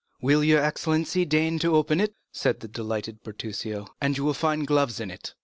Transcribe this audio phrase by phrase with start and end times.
[0.19, 4.65] "Will your excellency deign to open it?" said the delighted Bertuccio, "and you will find
[4.65, 5.35] gloves in it."